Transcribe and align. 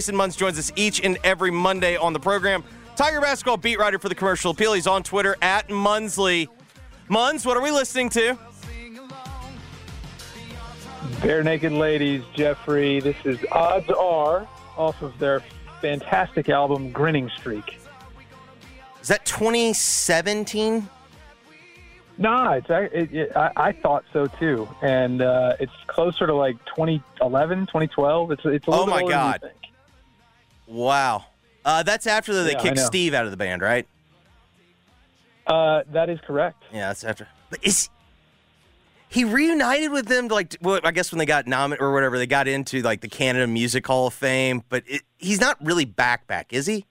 Jason 0.00 0.16
Munz 0.16 0.34
joins 0.34 0.58
us 0.58 0.72
each 0.76 1.04
and 1.04 1.18
every 1.24 1.50
Monday 1.50 1.94
on 1.94 2.14
the 2.14 2.18
program. 2.18 2.64
Tiger 2.96 3.20
basketball 3.20 3.58
beat 3.58 3.78
writer 3.78 3.98
for 3.98 4.08
the 4.08 4.14
Commercial 4.14 4.52
Appeal. 4.52 4.72
He's 4.72 4.86
on 4.86 5.02
Twitter 5.02 5.36
at 5.42 5.68
Munsley. 5.68 6.48
Munz, 7.08 7.44
what 7.44 7.54
are 7.54 7.62
we 7.62 7.70
listening 7.70 8.08
to? 8.08 8.38
Barenaked 11.20 11.76
Ladies, 11.76 12.22
Jeffrey. 12.34 13.00
This 13.00 13.16
is 13.26 13.38
Odds 13.52 13.90
Are 13.90 14.48
off 14.78 15.02
of 15.02 15.18
their 15.18 15.42
fantastic 15.82 16.48
album 16.48 16.92
Grinning 16.92 17.30
Streak. 17.36 17.78
Is 19.02 19.08
that 19.08 19.26
2017? 19.26 20.88
Nah, 22.16 22.52
it's 22.52 22.70
it, 22.70 23.14
it, 23.14 23.36
I, 23.36 23.52
I 23.54 23.72
thought 23.72 24.04
so 24.14 24.28
too, 24.28 24.66
and 24.80 25.20
uh, 25.20 25.56
it's 25.60 25.72
closer 25.88 26.26
to 26.26 26.34
like 26.34 26.56
2011, 26.74 27.66
2012. 27.66 28.30
It's 28.30 28.42
it's 28.46 28.66
a 28.66 28.70
little 28.70 28.84
Oh 28.84 28.86
my 28.86 29.02
God. 29.02 29.42
Wow. 30.70 31.24
Uh, 31.64 31.82
that's 31.82 32.06
after 32.06 32.42
they 32.44 32.52
Yeah, 32.52 32.60
kicked. 32.62 32.78
Steve 32.78 33.12
out 33.12 33.24
of 33.24 33.30
the 33.32 33.36
band, 33.36 33.60
right? 33.60 33.86
Uh, 35.46 35.82
that 35.92 36.08
is 36.08 36.18
correct. 36.26 36.62
Yeah, 36.72 36.88
that's 36.88 37.02
after. 37.04 37.26
But 37.50 37.58
is 37.64 37.88
he 39.08 39.24
reunited 39.24 39.90
with 39.90 40.06
them? 40.06 40.28
Like, 40.28 40.56
well, 40.62 40.80
I 40.84 40.92
guess 40.92 41.10
when 41.10 41.18
they 41.18 41.26
got 41.26 41.46
nominated 41.48 41.82
or 41.82 41.92
whatever, 41.92 42.16
they 42.18 42.26
got 42.26 42.46
into 42.46 42.82
like 42.82 43.00
the 43.00 43.08
Canada 43.08 43.46
Music 43.48 43.84
Hall 43.86 44.06
of 44.06 44.14
Fame. 44.14 44.62
But 44.68 44.84
it, 44.86 45.02
he's 45.18 45.40
not 45.40 45.56
really 45.64 45.84
back, 45.84 46.26
back, 46.28 46.52
is 46.52 46.66
he? 46.66 46.86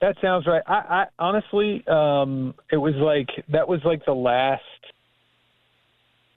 That 0.00 0.16
sounds 0.20 0.46
right. 0.46 0.62
I, 0.66 0.74
I 0.74 1.06
honestly, 1.18 1.84
um, 1.88 2.54
it 2.70 2.76
was 2.76 2.94
like 2.96 3.28
that 3.48 3.66
was 3.66 3.80
like 3.84 4.04
the 4.04 4.14
last 4.14 4.62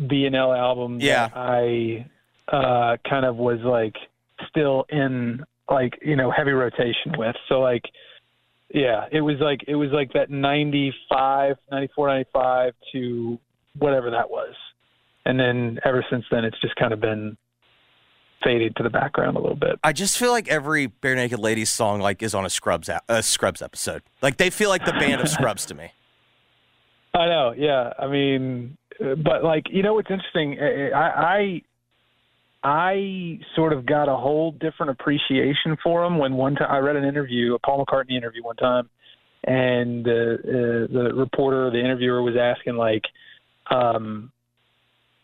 BNL 0.01 0.57
album 0.57 0.99
Yeah. 0.99 1.27
that 1.27 1.37
I 1.37 2.05
uh, 2.47 2.97
kind 3.07 3.25
of 3.25 3.35
was 3.35 3.59
like 3.59 3.95
still 4.49 4.85
in 4.89 5.43
like 5.71 5.99
you 6.01 6.15
know 6.15 6.31
heavy 6.31 6.51
rotation 6.51 7.13
with. 7.17 7.35
So 7.49 7.59
like, 7.59 7.83
yeah, 8.73 9.05
it 9.11 9.21
was 9.21 9.37
like 9.39 9.61
it 9.67 9.75
was 9.75 9.89
like 9.91 10.13
that 10.13 10.29
95, 10.29 11.55
94, 11.71 12.07
95 12.07 12.73
to 12.93 13.39
whatever 13.77 14.11
that 14.11 14.29
was, 14.29 14.53
and 15.25 15.39
then 15.39 15.79
ever 15.85 16.05
since 16.09 16.25
then, 16.31 16.45
it's 16.45 16.59
just 16.61 16.75
kind 16.75 16.93
of 16.93 16.99
been 16.99 17.37
faded 18.43 18.75
to 18.75 18.83
the 18.83 18.89
background 18.89 19.37
a 19.37 19.39
little 19.39 19.55
bit. 19.55 19.79
I 19.83 19.93
just 19.93 20.17
feel 20.17 20.31
like 20.31 20.47
every 20.47 20.87
Barenaked 20.87 21.37
Ladies 21.37 21.69
song 21.69 21.99
like 22.01 22.23
is 22.23 22.33
on 22.33 22.45
a 22.45 22.49
Scrubs 22.49 22.89
a 22.89 23.01
a 23.07 23.23
Scrubs 23.23 23.61
episode. 23.61 24.03
Like 24.21 24.37
they 24.37 24.49
feel 24.49 24.69
like 24.69 24.85
the 24.85 24.93
band 24.93 25.21
of 25.21 25.29
Scrubs 25.29 25.65
to 25.67 25.75
me. 25.75 25.91
I 27.13 27.25
know, 27.25 27.53
yeah. 27.57 27.91
I 27.99 28.07
mean, 28.07 28.77
uh, 29.03 29.15
but 29.15 29.43
like 29.43 29.65
you 29.69 29.83
know, 29.83 29.93
what's 29.95 30.09
interesting. 30.09 30.57
I, 30.59 30.99
I 30.99 31.61
I 32.63 33.39
sort 33.55 33.73
of 33.73 33.85
got 33.85 34.07
a 34.07 34.15
whole 34.15 34.51
different 34.51 34.91
appreciation 34.91 35.77
for 35.83 36.03
them 36.03 36.17
when 36.19 36.33
one 36.33 36.55
time 36.55 36.69
I 36.71 36.77
read 36.77 36.95
an 36.95 37.03
interview, 37.05 37.55
a 37.55 37.59
Paul 37.59 37.83
McCartney 37.85 38.11
interview 38.15 38.43
one 38.43 38.55
time, 38.55 38.89
and 39.43 40.07
uh, 40.07 40.11
uh, 40.11 40.87
the 40.93 41.11
reporter, 41.15 41.71
the 41.71 41.79
interviewer, 41.79 42.21
was 42.21 42.35
asking 42.39 42.75
like, 42.75 43.03
um, 43.71 44.31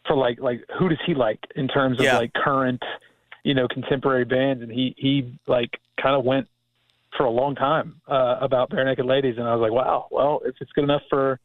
for 0.07 0.15
like 0.15 0.39
like 0.39 0.63
who 0.79 0.89
does 0.89 0.97
he 1.05 1.13
like 1.13 1.39
in 1.55 1.67
terms 1.67 1.99
of 1.99 2.05
Yeah. 2.05 2.17
like 2.17 2.33
current, 2.33 2.81
you 3.43 3.53
know, 3.53 3.67
contemporary 3.67 4.25
bands, 4.25 4.63
and 4.63 4.71
he 4.71 4.95
he 4.97 5.37
like 5.47 5.79
kind 6.01 6.15
of 6.15 6.23
went 6.25 6.47
for 7.15 7.25
a 7.25 7.29
long 7.29 7.55
time 7.55 8.01
uh, 8.07 8.37
about 8.41 8.69
Barenaked 8.71 9.05
Ladies, 9.05 9.35
and 9.37 9.47
I 9.47 9.53
was 9.55 9.61
like, 9.61 9.71
wow, 9.71 10.07
well, 10.11 10.41
if 10.45 10.55
it's 10.59 10.71
good 10.71 10.85
enough 10.85 11.03
for 11.09 11.39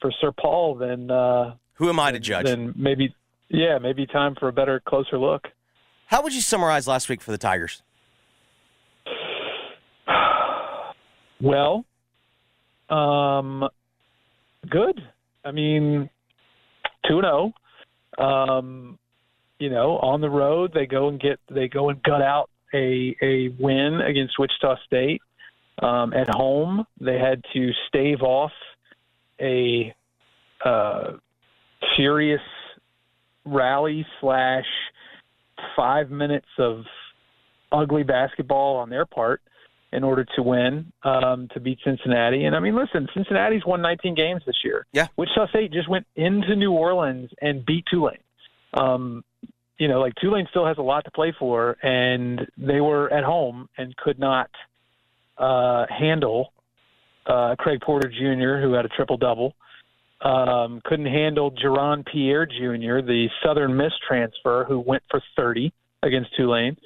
for 0.00 0.12
Sir 0.20 0.30
Paul, 0.30 0.76
then 0.76 1.10
uh, 1.10 1.54
Who 1.74 1.88
am 1.88 1.98
I 1.98 2.12
to 2.12 2.20
judge? 2.20 2.44
then 2.46 2.72
maybe 2.76 3.12
yeah, 3.48 3.78
maybe 3.78 4.06
time 4.06 4.34
for 4.38 4.48
a 4.48 4.52
better, 4.52 4.80
closer 4.80 5.18
look. 5.18 5.48
How 6.06 6.22
would 6.22 6.34
you 6.34 6.40
summarize 6.40 6.86
last 6.86 7.08
week 7.08 7.20
for 7.20 7.30
the 7.30 7.38
Tigers? 7.38 7.82
Well, 11.40 11.84
um, 12.88 13.68
good. 14.68 15.00
I 15.44 15.52
mean, 15.52 16.10
two 17.06 17.20
zero. 17.20 17.52
Um, 18.18 18.98
you 19.60 19.70
know, 19.70 19.98
on 19.98 20.20
the 20.20 20.30
road 20.30 20.72
they 20.74 20.86
go 20.86 21.08
and 21.08 21.20
get 21.20 21.38
they 21.48 21.68
go 21.68 21.90
and 21.90 22.02
gut 22.02 22.22
out 22.22 22.50
a 22.74 23.14
a 23.22 23.50
win 23.58 24.00
against 24.00 24.38
Wichita 24.38 24.76
State. 24.84 25.22
Um, 25.80 26.12
at 26.12 26.28
home, 26.28 26.84
they 27.00 27.18
had 27.18 27.44
to 27.52 27.70
stave 27.86 28.22
off 28.22 28.50
a 29.40 29.94
uh, 30.64 31.12
furious 31.94 32.40
rally 33.48 34.06
slash 34.20 34.66
five 35.76 36.10
minutes 36.10 36.48
of 36.58 36.84
ugly 37.72 38.02
basketball 38.02 38.76
on 38.76 38.90
their 38.90 39.06
part 39.06 39.40
in 39.92 40.04
order 40.04 40.24
to 40.36 40.42
win 40.42 40.92
um, 41.02 41.48
to 41.54 41.60
beat 41.60 41.78
Cincinnati. 41.84 42.44
And 42.44 42.54
I 42.54 42.60
mean, 42.60 42.76
listen, 42.76 43.08
Cincinnati's 43.14 43.64
won 43.66 43.80
19 43.80 44.14
games 44.14 44.42
this 44.46 44.56
year. 44.62 44.86
Yeah. 44.92 45.06
Wichita 45.16 45.48
State 45.48 45.72
just 45.72 45.88
went 45.88 46.06
into 46.14 46.54
New 46.56 46.72
Orleans 46.72 47.30
and 47.40 47.64
beat 47.64 47.84
Tulane. 47.90 48.18
Um, 48.74 49.24
you 49.78 49.88
know, 49.88 50.00
like 50.00 50.14
Tulane 50.20 50.46
still 50.50 50.66
has 50.66 50.76
a 50.78 50.82
lot 50.82 51.04
to 51.04 51.10
play 51.10 51.32
for, 51.38 51.76
and 51.82 52.46
they 52.58 52.80
were 52.80 53.10
at 53.12 53.24
home 53.24 53.68
and 53.78 53.96
could 53.96 54.18
not 54.18 54.50
uh, 55.38 55.86
handle 55.88 56.52
uh, 57.26 57.54
Craig 57.58 57.80
Porter 57.80 58.08
Jr., 58.08 58.60
who 58.60 58.72
had 58.74 58.84
a 58.84 58.88
triple 58.88 59.16
double. 59.16 59.54
Um, 60.20 60.80
couldn't 60.84 61.06
handle 61.06 61.52
Jaron 61.52 62.04
Pierre 62.04 62.44
Jr., 62.44 63.06
the 63.06 63.28
Southern 63.44 63.76
Miss 63.76 63.92
transfer, 64.06 64.64
who 64.66 64.80
went 64.80 65.02
for 65.10 65.22
30 65.36 65.72
against 66.02 66.34
Tulane. 66.36 66.76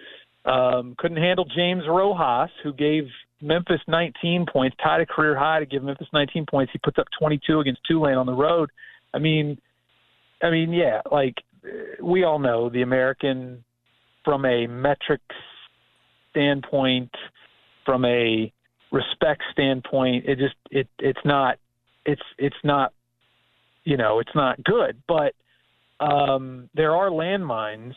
Um, 0.45 0.95
couldn't 0.99 1.17
handle 1.17 1.47
James 1.57 1.85
Rojas, 1.89 2.51
who 2.63 2.73
gave 2.73 3.05
Memphis 3.41 3.81
19 3.89 4.47
points, 4.53 4.77
tied 4.83 5.01
a 5.01 5.07
career 5.07 5.37
high 5.37 5.61
to 5.61 5.67
give 5.67 5.83
Memphis 5.83 6.09
19 6.13 6.47
points. 6.51 6.73
He 6.73 6.79
puts 6.79 6.99
up 6.99 7.07
22 7.19 7.61
against 7.61 7.81
Tulane 7.89 8.17
on 8.17 8.27
the 8.27 8.35
road. 8.35 8.71
I 9.15 9.19
mean, 9.19 9.59
I 10.43 10.51
mean, 10.51 10.73
yeah, 10.73 11.01
like 11.11 11.37
we 12.03 12.25
all 12.25 12.39
know 12.39 12.69
the 12.69 12.83
American, 12.83 13.65
from 14.25 14.45
a 14.45 14.67
metrics 14.67 15.25
standpoint, 16.31 17.11
from 17.85 18.05
a 18.05 18.53
respect 18.91 19.43
standpoint, 19.53 20.25
it 20.27 20.39
just 20.39 20.55
it 20.71 20.89
it's 20.99 21.21
not 21.25 21.59
it's 22.05 22.23
it's 22.39 22.57
not 22.65 22.93
you 23.85 23.97
know 23.97 24.21
it's 24.21 24.35
not 24.35 24.63
good. 24.65 25.03
But 25.07 25.35
um, 26.01 26.69
there 26.75 26.97
are 26.97 27.11
landmines, 27.11 27.95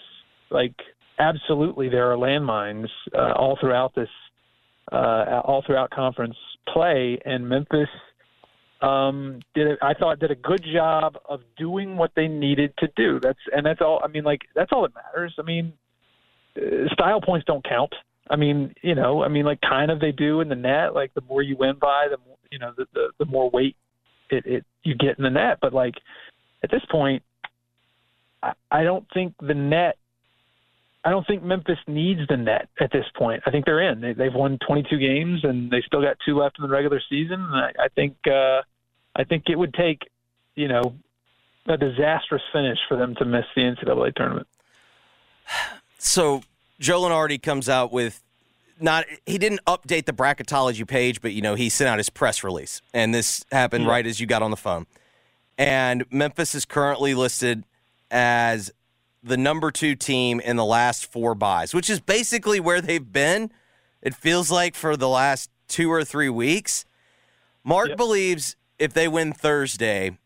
like 0.49 0.75
absolutely 1.19 1.89
there 1.89 2.11
are 2.11 2.17
landmines 2.17 2.89
uh, 3.13 3.33
all 3.33 3.57
throughout 3.59 3.95
this 3.95 4.09
uh, 4.91 5.41
all 5.43 5.63
throughout 5.65 5.89
conference 5.91 6.35
play, 6.67 7.19
and 7.25 7.47
Memphis 7.47 7.89
um, 8.81 9.39
did 9.53 9.77
I 9.81 9.93
thought 9.93 10.19
did 10.19 10.31
a 10.31 10.35
good 10.35 10.63
job 10.73 11.17
of 11.27 11.41
doing 11.57 11.97
what 11.97 12.11
they 12.15 12.27
needed 12.27 12.73
to 12.79 12.87
do. 12.95 13.19
That's 13.19 13.39
and 13.51 13.65
that's 13.65 13.81
all. 13.81 14.01
I 14.03 14.07
mean, 14.07 14.23
like 14.23 14.41
that's 14.53 14.71
all 14.71 14.83
that 14.83 14.93
matters. 14.93 15.33
I 15.39 15.43
mean, 15.43 15.73
uh, 16.57 16.93
style 16.93 17.21
points 17.21 17.45
don't 17.45 17.63
count. 17.67 17.93
I 18.29 18.35
mean, 18.35 18.73
you 18.81 18.95
know, 18.95 19.23
I 19.23 19.27
mean, 19.27 19.45
like 19.45 19.61
kind 19.61 19.91
of 19.91 19.99
they 19.99 20.11
do 20.11 20.41
in 20.41 20.49
the 20.49 20.55
net. 20.55 20.93
Like 20.93 21.13
the 21.13 21.21
more 21.21 21.41
you 21.41 21.55
win 21.57 21.75
by, 21.79 22.07
the 22.09 22.17
more 22.25 22.37
you 22.51 22.59
know, 22.59 22.73
the 22.75 22.85
the, 22.93 23.07
the 23.19 23.25
more 23.25 23.49
weight 23.49 23.75
it, 24.29 24.45
it 24.45 24.65
you 24.83 24.95
get 24.95 25.17
in 25.17 25.23
the 25.23 25.29
net. 25.29 25.59
But 25.61 25.73
like 25.73 25.95
at 26.63 26.71
this 26.71 26.83
point, 26.89 27.23
I, 28.41 28.53
I 28.71 28.83
don't 28.83 29.05
think 29.13 29.33
the 29.39 29.53
net. 29.53 29.97
I 31.03 31.11
don't 31.11 31.25
think 31.27 31.43
Memphis 31.43 31.77
needs 31.87 32.21
the 32.27 32.37
net 32.37 32.67
at 32.79 32.91
this 32.91 33.05
point. 33.15 33.43
I 33.45 33.51
think 33.51 33.65
they're 33.65 33.91
in. 33.91 34.01
They, 34.01 34.13
they've 34.13 34.33
won 34.33 34.57
22 34.67 34.97
games 34.97 35.41
and 35.43 35.69
they 35.69 35.83
still 35.85 36.01
got 36.01 36.17
two 36.25 36.35
left 36.35 36.57
in 36.57 36.63
the 36.63 36.69
regular 36.69 36.99
season. 37.07 37.41
And 37.41 37.55
I, 37.55 37.71
I 37.77 37.87
think 37.89 38.15
uh, 38.25 38.61
I 39.15 39.23
think 39.23 39.43
it 39.47 39.55
would 39.55 39.73
take 39.73 40.01
you 40.55 40.67
know 40.67 40.95
a 41.67 41.77
disastrous 41.77 42.41
finish 42.51 42.79
for 42.87 42.97
them 42.97 43.15
to 43.15 43.25
miss 43.25 43.45
the 43.55 43.61
NCAA 43.61 44.15
tournament. 44.15 44.47
So 45.97 46.43
Joe 46.79 47.01
Lunardi 47.01 47.41
comes 47.41 47.67
out 47.67 47.91
with 47.91 48.21
not 48.79 49.05
he 49.25 49.37
didn't 49.37 49.61
update 49.65 50.05
the 50.05 50.13
bracketology 50.13 50.87
page, 50.87 51.21
but 51.21 51.33
you 51.33 51.41
know 51.41 51.55
he 51.55 51.69
sent 51.69 51.89
out 51.89 51.97
his 51.97 52.09
press 52.09 52.43
release, 52.43 52.81
and 52.93 53.13
this 53.13 53.45
happened 53.51 53.87
right 53.87 54.05
as 54.05 54.19
you 54.19 54.27
got 54.27 54.41
on 54.41 54.51
the 54.51 54.57
phone. 54.57 54.85
And 55.57 56.05
Memphis 56.11 56.53
is 56.53 56.65
currently 56.65 57.13
listed 57.13 57.63
as 58.11 58.71
the 59.23 59.37
number 59.37 59.71
two 59.71 59.95
team 59.95 60.39
in 60.39 60.55
the 60.55 60.65
last 60.65 61.11
four 61.11 61.33
byes, 61.33 61.73
which 61.73 61.89
is 61.89 61.99
basically 61.99 62.59
where 62.59 62.81
they've 62.81 63.11
been. 63.11 63.51
It 64.01 64.13
feels 64.13 64.51
like 64.51 64.75
for 64.75 64.95
the 64.95 65.09
last 65.09 65.49
two 65.67 65.91
or 65.91 66.03
three 66.03 66.29
weeks. 66.29 66.85
Mark 67.63 67.89
yep. 67.89 67.97
believes 67.97 68.55
if 68.77 68.93
they 68.93 69.07
win 69.07 69.33
Thursday, 69.33 70.17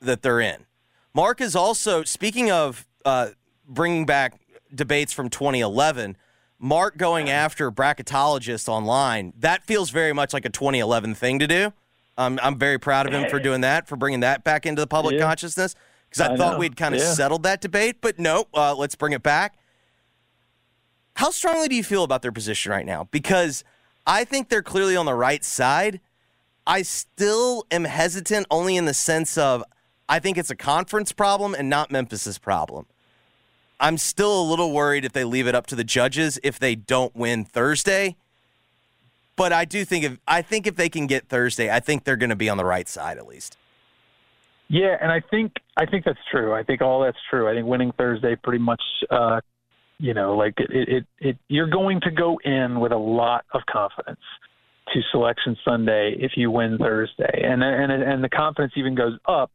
that 0.00 0.22
they're 0.22 0.40
in. 0.40 0.66
Mark 1.14 1.40
is 1.40 1.54
also 1.54 2.02
speaking 2.04 2.50
of 2.50 2.86
uh, 3.04 3.30
bringing 3.66 4.04
back 4.04 4.40
debates 4.74 5.12
from 5.12 5.28
2011. 5.30 6.16
Mark 6.64 6.96
going 6.96 7.28
after 7.28 7.72
bracketologists 7.72 8.68
online, 8.68 9.32
that 9.40 9.64
feels 9.64 9.90
very 9.90 10.12
much 10.12 10.32
like 10.32 10.44
a 10.44 10.48
2011 10.48 11.16
thing 11.16 11.40
to 11.40 11.48
do. 11.48 11.72
Um, 12.16 12.38
I'm 12.40 12.56
very 12.56 12.78
proud 12.78 13.08
of 13.08 13.12
him 13.12 13.28
for 13.28 13.40
doing 13.40 13.62
that, 13.62 13.88
for 13.88 13.96
bringing 13.96 14.20
that 14.20 14.44
back 14.44 14.64
into 14.64 14.80
the 14.80 14.86
public 14.86 15.16
yeah. 15.16 15.26
consciousness, 15.26 15.74
because 16.08 16.20
I, 16.20 16.34
I, 16.34 16.36
thought 16.36 16.52
know. 16.52 16.58
we'd 16.60 16.76
kind 16.76 16.94
of 16.94 17.00
yeah. 17.00 17.12
settled 17.14 17.42
that 17.42 17.60
debate, 17.60 17.96
but 18.00 18.20
no, 18.20 18.46
uh, 18.54 18.76
let's 18.76 18.94
bring 18.94 19.12
it 19.12 19.24
back. 19.24 19.58
How 21.16 21.32
strongly 21.32 21.66
do 21.66 21.74
you 21.74 21.82
feel 21.82 22.04
about 22.04 22.22
their 22.22 22.30
position 22.30 22.70
right 22.70 22.86
now? 22.86 23.08
Because 23.10 23.64
I 24.06 24.24
think 24.24 24.48
they're 24.48 24.62
clearly 24.62 24.94
on 24.94 25.04
the 25.04 25.14
right 25.14 25.44
side. 25.44 26.00
I 26.64 26.82
still 26.82 27.66
am 27.72 27.84
hesitant 27.84 28.46
only 28.52 28.76
in 28.76 28.84
the 28.84 28.94
sense 28.94 29.36
of 29.36 29.64
I 30.08 30.20
think 30.20 30.38
it's 30.38 30.50
a 30.50 30.56
conference 30.56 31.10
problem 31.10 31.56
and 31.56 31.68
not 31.68 31.90
Memphis's 31.90 32.38
problem. 32.38 32.86
I'm 33.82 33.98
still 33.98 34.40
a 34.40 34.46
little 34.48 34.70
worried 34.70 35.04
if 35.04 35.12
they 35.12 35.24
leave 35.24 35.48
it 35.48 35.56
up 35.56 35.66
to 35.66 35.74
the 35.74 35.82
judges 35.82 36.38
if 36.44 36.56
they 36.56 36.76
don't 36.76 37.14
win 37.16 37.44
Thursday. 37.44 38.14
But 39.34 39.52
I 39.52 39.64
do 39.64 39.84
think 39.84 40.04
if 40.04 40.18
I 40.28 40.40
think 40.40 40.68
if 40.68 40.76
they 40.76 40.88
can 40.88 41.08
get 41.08 41.28
Thursday, 41.28 41.68
I 41.68 41.80
think 41.80 42.04
they're 42.04 42.16
going 42.16 42.30
to 42.30 42.36
be 42.36 42.48
on 42.48 42.58
the 42.58 42.64
right 42.64 42.88
side 42.88 43.18
at 43.18 43.26
least. 43.26 43.56
Yeah, 44.68 44.96
and 45.00 45.10
I 45.10 45.20
think 45.20 45.54
I 45.76 45.84
think 45.84 46.04
that's 46.04 46.18
true. 46.30 46.54
I 46.54 46.62
think 46.62 46.80
all 46.80 47.02
that's 47.02 47.18
true. 47.28 47.50
I 47.50 47.54
think 47.54 47.66
winning 47.66 47.92
Thursday 47.98 48.36
pretty 48.36 48.62
much, 48.62 48.82
uh, 49.10 49.40
you 49.98 50.14
know, 50.14 50.36
like 50.36 50.54
it, 50.58 50.88
it, 50.88 51.06
it, 51.18 51.38
you're 51.48 51.66
going 51.66 52.00
to 52.02 52.10
go 52.12 52.38
in 52.44 52.78
with 52.78 52.92
a 52.92 52.96
lot 52.96 53.44
of 53.52 53.62
confidence 53.68 54.20
to 54.94 55.00
Selection 55.10 55.56
Sunday 55.64 56.14
if 56.20 56.32
you 56.36 56.52
win 56.52 56.78
Thursday, 56.78 57.42
and 57.44 57.64
and 57.64 57.90
and 57.90 58.22
the 58.22 58.28
confidence 58.28 58.74
even 58.76 58.94
goes 58.94 59.18
up 59.26 59.50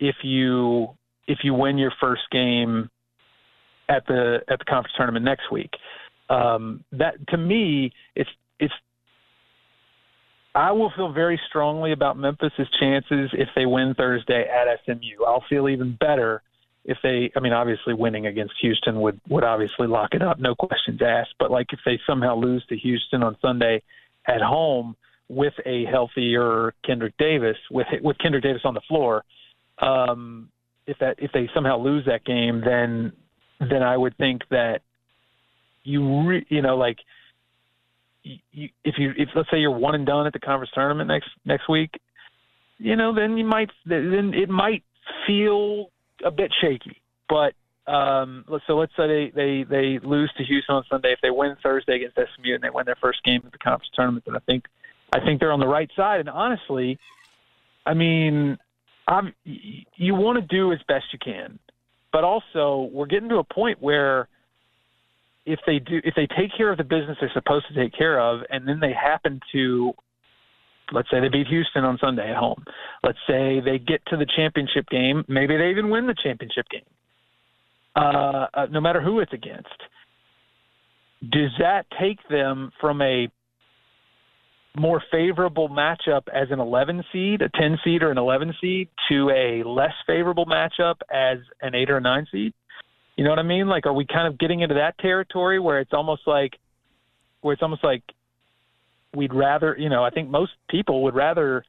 if 0.00 0.16
you 0.22 0.88
if 1.26 1.40
you 1.42 1.52
win 1.52 1.76
your 1.76 1.92
first 2.00 2.22
game 2.32 2.88
at 3.88 4.06
the 4.06 4.38
at 4.48 4.58
the 4.58 4.64
conference 4.64 4.94
tournament 4.96 5.24
next 5.24 5.50
week. 5.50 5.70
Um, 6.30 6.84
that 6.92 7.14
to 7.28 7.36
me, 7.36 7.92
it's 8.14 8.30
it's. 8.58 8.74
I 10.54 10.72
will 10.72 10.92
feel 10.96 11.12
very 11.12 11.40
strongly 11.48 11.92
about 11.92 12.16
Memphis's 12.16 12.68
chances 12.80 13.30
if 13.32 13.48
they 13.54 13.66
win 13.66 13.94
Thursday 13.94 14.44
at 14.48 14.66
SMU. 14.84 15.24
I'll 15.26 15.44
feel 15.48 15.68
even 15.68 15.96
better 15.98 16.42
if 16.84 16.98
they. 17.02 17.30
I 17.36 17.40
mean, 17.40 17.52
obviously, 17.52 17.94
winning 17.94 18.26
against 18.26 18.54
Houston 18.60 19.00
would 19.00 19.20
would 19.28 19.44
obviously 19.44 19.86
lock 19.86 20.14
it 20.14 20.22
up, 20.22 20.38
no 20.38 20.54
questions 20.54 21.00
asked. 21.02 21.34
But 21.38 21.50
like 21.50 21.72
if 21.72 21.80
they 21.84 21.98
somehow 22.06 22.36
lose 22.36 22.64
to 22.68 22.76
Houston 22.76 23.22
on 23.22 23.36
Sunday 23.40 23.82
at 24.26 24.40
home 24.42 24.96
with 25.28 25.54
a 25.64 25.84
healthier 25.84 26.74
Kendrick 26.84 27.14
Davis, 27.18 27.56
with 27.70 27.86
with 28.02 28.18
Kendrick 28.18 28.42
Davis 28.42 28.62
on 28.64 28.74
the 28.74 28.82
floor, 28.88 29.24
um, 29.78 30.50
if 30.86 30.98
that 30.98 31.16
if 31.18 31.30
they 31.32 31.48
somehow 31.54 31.78
lose 31.78 32.04
that 32.06 32.24
game, 32.24 32.60
then 32.64 33.12
then 33.60 33.82
I 33.82 33.96
would 33.96 34.16
think 34.16 34.42
that 34.50 34.82
you 35.84 36.28
re, 36.28 36.46
you 36.48 36.62
know 36.62 36.76
like 36.76 36.98
you, 38.22 38.68
if 38.84 38.96
you 38.98 39.12
if 39.16 39.30
let's 39.34 39.50
say 39.50 39.58
you're 39.58 39.70
one 39.70 39.94
and 39.94 40.06
done 40.06 40.26
at 40.26 40.32
the 40.32 40.38
conference 40.38 40.70
tournament 40.74 41.08
next 41.08 41.28
next 41.44 41.68
week, 41.68 42.00
you 42.78 42.96
know 42.96 43.14
then 43.14 43.36
you 43.36 43.44
might 43.44 43.70
then 43.86 44.32
it 44.34 44.48
might 44.48 44.84
feel 45.26 45.90
a 46.24 46.30
bit 46.30 46.52
shaky. 46.60 47.00
But 47.28 47.54
um, 47.90 48.44
so 48.66 48.76
let's 48.76 48.92
say 48.96 49.06
they, 49.06 49.32
they 49.34 49.64
they 49.64 49.98
lose 50.06 50.32
to 50.36 50.44
Houston 50.44 50.76
on 50.76 50.84
Sunday. 50.90 51.12
If 51.12 51.20
they 51.22 51.30
win 51.30 51.56
Thursday 51.62 51.96
against 51.96 52.16
SMU 52.16 52.54
and 52.54 52.62
they 52.62 52.70
win 52.70 52.86
their 52.86 52.96
first 53.00 53.22
game 53.24 53.42
at 53.44 53.52
the 53.52 53.58
conference 53.58 53.90
tournament, 53.94 54.24
then 54.26 54.36
I 54.36 54.40
think 54.40 54.66
I 55.12 55.20
think 55.20 55.40
they're 55.40 55.52
on 55.52 55.60
the 55.60 55.66
right 55.66 55.90
side. 55.96 56.20
And 56.20 56.28
honestly, 56.28 56.98
I 57.86 57.94
mean, 57.94 58.58
I'm, 59.06 59.32
you 59.44 60.14
want 60.14 60.38
to 60.38 60.46
do 60.46 60.72
as 60.72 60.78
best 60.86 61.06
you 61.12 61.18
can, 61.18 61.58
but 62.12 62.24
also 62.24 62.88
we're 62.92 63.06
getting 63.06 63.28
to 63.28 63.36
a 63.36 63.44
point 63.44 63.80
where 63.80 64.28
if 65.46 65.58
they 65.66 65.78
do 65.78 66.00
if 66.04 66.14
they 66.14 66.26
take 66.36 66.50
care 66.56 66.70
of 66.70 66.78
the 66.78 66.84
business 66.84 67.16
they're 67.20 67.30
supposed 67.32 67.66
to 67.68 67.74
take 67.74 67.92
care 67.96 68.20
of, 68.20 68.40
and 68.50 68.66
then 68.66 68.80
they 68.80 68.92
happen 68.92 69.40
to 69.52 69.92
let's 70.92 71.10
say 71.10 71.20
they 71.20 71.28
beat 71.28 71.46
Houston 71.48 71.84
on 71.84 71.98
Sunday 72.00 72.30
at 72.30 72.36
home. 72.36 72.64
Let's 73.02 73.18
say 73.26 73.60
they 73.60 73.78
get 73.78 74.04
to 74.06 74.16
the 74.16 74.26
championship 74.36 74.86
game. 74.90 75.24
Maybe 75.28 75.56
they 75.56 75.70
even 75.70 75.90
win 75.90 76.06
the 76.06 76.14
championship 76.22 76.66
game. 76.70 76.82
Uh, 77.96 78.46
uh, 78.54 78.66
no 78.70 78.80
matter 78.80 79.00
who 79.00 79.20
it's 79.20 79.32
against, 79.32 79.68
does 81.30 81.50
that 81.58 81.86
take 82.00 82.18
them 82.28 82.70
from 82.80 83.02
a 83.02 83.28
more 84.78 85.02
favorable 85.10 85.68
matchup 85.68 86.22
as 86.32 86.48
an 86.50 86.60
11 86.60 87.04
seed, 87.12 87.42
a 87.42 87.48
10 87.48 87.78
seed, 87.84 88.02
or 88.02 88.10
an 88.10 88.18
11 88.18 88.54
seed 88.60 88.88
to 89.08 89.30
a 89.30 89.62
less 89.68 89.92
favorable 90.06 90.46
matchup 90.46 90.96
as 91.12 91.38
an 91.62 91.74
8 91.74 91.90
or 91.90 91.96
a 91.98 92.00
9 92.00 92.26
seed? 92.30 92.52
You 93.16 93.24
know 93.24 93.30
what 93.30 93.38
I 93.38 93.44
mean? 93.44 93.66
Like, 93.68 93.86
are 93.86 93.92
we 93.92 94.06
kind 94.06 94.26
of 94.26 94.38
getting 94.38 94.60
into 94.60 94.76
that 94.76 94.98
territory 94.98 95.58
where 95.58 95.80
it's 95.80 95.92
almost 95.92 96.22
like, 96.26 96.52
where 97.40 97.52
it's 97.52 97.62
almost 97.62 97.82
like 97.82 98.02
we'd 99.14 99.34
rather, 99.34 99.76
you 99.78 99.88
know, 99.88 100.04
I 100.04 100.10
think 100.10 100.28
most 100.28 100.52
people 100.70 101.02
would 101.04 101.14
rather 101.14 101.64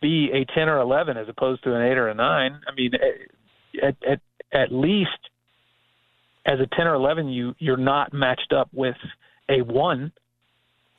be 0.00 0.30
a 0.32 0.44
10 0.54 0.68
or 0.68 0.78
11 0.78 1.16
as 1.16 1.28
opposed 1.28 1.64
to 1.64 1.74
an 1.74 1.82
8 1.82 1.98
or 1.98 2.08
a 2.08 2.14
9. 2.14 2.60
I 2.66 2.74
mean, 2.74 2.92
eh, 2.94 3.86
at, 3.86 3.96
at, 4.08 4.20
at 4.52 4.72
least 4.72 5.10
as 6.44 6.60
a 6.60 6.76
10 6.76 6.86
or 6.86 6.94
11, 6.94 7.28
you, 7.28 7.54
you're 7.58 7.76
not 7.76 8.12
matched 8.12 8.52
up 8.52 8.68
with 8.72 8.96
a 9.48 9.62
1 9.62 10.12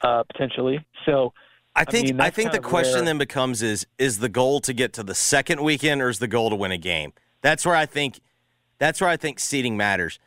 uh, 0.02 0.24
potentially. 0.24 0.86
So 1.06 1.34
I 1.76 1.86
think 1.86 2.08
I, 2.08 2.12
mean, 2.12 2.22
I 2.22 2.30
think 2.30 2.52
the 2.52 2.60
question 2.60 3.06
then 3.06 3.18
becomes 3.18 3.62
is 3.62 3.86
is 3.98 4.20
the 4.20 4.30
goal 4.30 4.60
to 4.62 4.74
get 4.74 4.94
to 4.94 5.04
the 5.04 5.16
second 5.16 5.62
weekend 5.62 6.02
or 6.02 6.10
is 6.10 6.20
the 6.20 6.28
goal 6.28 6.50
to 6.50 6.56
win 6.56 6.72
a 6.72 6.78
game? 6.78 7.14
That's 7.42 7.66
where 7.66 7.76
I 7.76 7.86
think 7.86 8.20
that's 8.80 9.02
where 9.02 9.10
I 9.10 9.18
think 9.18 9.40
seeding 9.40 9.78
matters. 9.78 10.20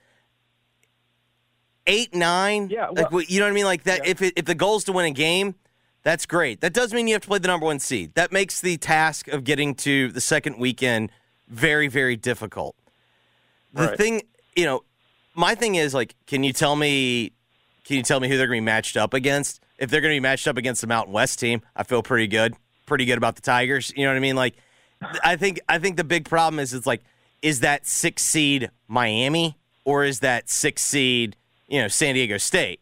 Eight, 1.87 2.15
nine, 2.15 2.69
yeah, 2.71 2.91
well, 2.91 3.09
like 3.11 3.31
you 3.31 3.41
know 3.41 3.47
what 3.47 3.51
I 3.51 3.55
mean. 3.55 3.65
Like 3.65 3.85
that. 3.85 4.05
Yeah. 4.05 4.11
If 4.11 4.23
it, 4.23 4.35
if 4.37 4.45
the 4.45 4.55
goal 4.55 4.77
is 4.77 4.85
to 4.85 4.93
win 4.93 5.07
a 5.07 5.11
game, 5.11 5.57
that's 6.03 6.25
great. 6.25 6.61
That 6.61 6.73
does 6.73 6.95
mean 6.95 7.09
you 7.09 7.15
have 7.15 7.23
to 7.23 7.29
play 7.29 7.39
the 7.39 7.49
number 7.49 7.67
one 7.67 7.79
seed. 7.79 8.15
That 8.15 8.33
makes 8.33 8.61
the 8.61 8.77
task 8.77 9.29
of 9.29 9.45
getting 9.45 9.75
to 9.77 10.13
the 10.13 10.21
second 10.21 10.59
weekend 10.59 11.11
very, 11.49 11.89
very 11.89 12.17
difficult. 12.17 12.77
The 13.73 13.89
right. 13.89 13.97
thing, 13.97 14.23
you 14.57 14.65
know, 14.65 14.85
my 15.35 15.55
thing 15.55 15.75
is 15.75 15.95
like, 15.95 16.15
can 16.27 16.43
you 16.43 16.53
tell 16.53 16.77
me 16.77 17.33
can 17.91 17.97
you 17.97 18.05
tell 18.05 18.21
me 18.21 18.29
who 18.29 18.37
they're 18.37 18.47
going 18.47 18.59
to 18.59 18.63
be 18.63 18.67
matched 18.67 18.97
up 18.97 19.15
against? 19.15 19.61
If 19.77 19.91
they're 19.91 20.01
going 20.01 20.13
to 20.13 20.15
be 20.15 20.21
matched 20.21 20.47
up 20.47 20.57
against 20.57 20.81
the 20.81 20.87
Mountain 20.87 21.13
West 21.13 21.41
team, 21.41 21.61
I 21.75 21.83
feel 21.83 22.05
pretty 22.05 22.29
good. 22.29 22.55
Pretty 22.87 23.05
good 23.05 23.19
about 23.19 23.35
the 23.35 23.43
Tigers. 23.43 23.93
You 23.97 24.05
know 24.05 24.13
what 24.13 24.17
I 24.17 24.21
mean? 24.21 24.37
Like, 24.37 24.55
I 25.25 25.35
think 25.35 25.59
I 25.69 25.81
think 25.81 25.97
the 25.97 26.05
big 26.05 26.29
problem 26.29 26.61
is 26.61 26.73
it's 26.73 26.87
like, 26.87 27.03
is 27.43 27.61
that 27.61 27.89
six 27.89 28.23
seed 28.23 28.71
Miami 28.87 29.59
or 29.85 30.05
is 30.05 30.21
that 30.21 30.49
six 30.49 30.83
seed 30.83 31.35
you 31.67 31.83
know 31.83 31.89
San 31.89 32.15
Diego 32.15 32.39
State? 32.39 32.79